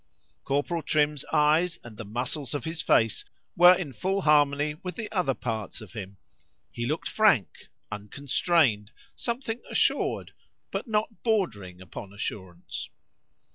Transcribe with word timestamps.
Corporal 0.45 0.81
Trim's 0.81 1.23
eyes 1.31 1.77
and 1.83 1.95
the 1.95 2.03
muscles 2.03 2.55
of 2.55 2.63
his 2.63 2.81
face 2.81 3.23
were 3.55 3.75
in 3.75 3.93
full 3.93 4.21
harmony 4.21 4.73
with 4.81 4.95
the 4.95 5.11
other 5.11 5.35
parts 5.35 5.79
of 5.79 5.93
him;—he 5.93 6.87
looked 6.87 7.07
frank,—unconstrained,—something 7.07 9.61
assured,—but 9.69 10.87
not 10.87 11.21
bordering 11.21 11.81
upon 11.81 12.13
assurance. 12.13 12.89